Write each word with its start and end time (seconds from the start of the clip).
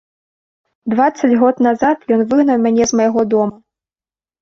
Дваццаць 0.93 1.37
год 1.45 1.63
назад 1.67 1.97
ён 2.17 2.27
выгнаў 2.35 2.57
мяне 2.67 2.83
з 2.93 3.01
майго 3.01 3.21
дома. 3.39 3.57